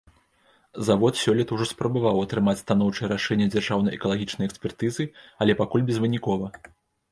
[0.85, 5.03] Завод сёлета ўжо спрабаваў атрымаць станоўчае рашэнне дзяржаўнай экалагічнай экспертызы,
[5.45, 6.53] але пакуль безвынікова.